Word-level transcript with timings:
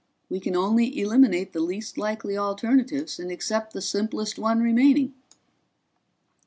"We 0.31 0.39
can 0.39 0.55
only 0.55 0.99
eliminate 0.99 1.53
the 1.53 1.59
least 1.59 1.95
likely 1.95 2.35
alternatives 2.35 3.19
and 3.19 3.31
accept 3.31 3.71
the 3.71 3.83
simplest 3.83 4.39
one 4.39 4.59
remaining." 4.59 5.13